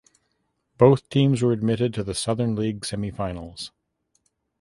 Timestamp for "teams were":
1.09-1.51